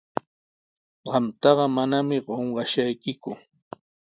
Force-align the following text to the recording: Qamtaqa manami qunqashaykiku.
Qamtaqa 1.09 1.65
manami 1.75 2.17
qunqashaykiku. 2.25 3.31